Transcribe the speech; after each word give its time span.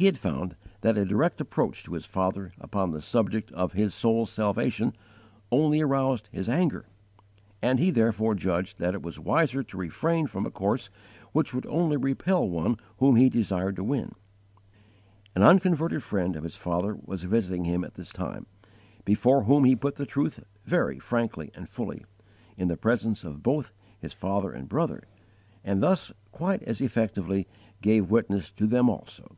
He 0.00 0.06
had 0.06 0.16
found 0.16 0.54
that 0.82 0.96
a 0.96 1.04
direct 1.04 1.40
approach 1.40 1.82
to 1.82 1.94
his 1.94 2.06
father 2.06 2.52
upon 2.60 2.92
the 2.92 3.00
subject 3.00 3.50
of 3.50 3.72
his 3.72 3.92
soul's 3.92 4.30
salvation 4.30 4.92
only 5.50 5.80
aroused 5.80 6.28
his 6.30 6.48
anger, 6.48 6.86
and 7.60 7.80
he 7.80 7.90
therefore 7.90 8.36
judged 8.36 8.78
that 8.78 8.94
it 8.94 9.02
was 9.02 9.18
wiser 9.18 9.64
to 9.64 9.76
refrain 9.76 10.28
from 10.28 10.46
a 10.46 10.52
course 10.52 10.88
which 11.32 11.52
would 11.52 11.66
only 11.66 11.96
repel 11.96 12.48
one 12.48 12.76
whom 12.98 13.16
he 13.16 13.28
desired 13.28 13.74
to 13.74 13.82
win. 13.82 14.12
An 15.34 15.42
unconverted 15.42 16.04
friend 16.04 16.36
of 16.36 16.44
his 16.44 16.54
father 16.54 16.94
was 17.04 17.24
visiting 17.24 17.64
him 17.64 17.82
at 17.82 17.94
this 17.94 18.12
time, 18.12 18.46
before 19.04 19.42
whom 19.46 19.64
he 19.64 19.74
put 19.74 19.96
the 19.96 20.06
truth 20.06 20.38
very 20.64 21.00
frankly 21.00 21.50
and 21.56 21.68
fully, 21.68 22.04
in 22.56 22.68
the 22.68 22.76
presence 22.76 23.24
of 23.24 23.42
both 23.42 23.72
his 23.98 24.12
father 24.12 24.52
and 24.52 24.68
brother, 24.68 25.02
and 25.64 25.82
thus 25.82 26.12
quite 26.30 26.62
as 26.62 26.80
effectively 26.80 27.48
gave 27.80 28.12
witness 28.12 28.52
to 28.52 28.68
them 28.68 28.88
also. 28.88 29.34